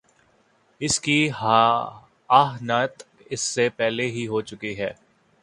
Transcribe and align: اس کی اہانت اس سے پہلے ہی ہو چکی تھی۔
اس 0.81 0.99
کی 0.99 1.17
اہانت 2.29 3.03
اس 3.25 3.41
سے 3.41 3.69
پہلے 3.69 4.05
ہی 4.11 4.27
ہو 4.27 4.41
چکی 4.41 4.73
تھی۔ 4.75 4.89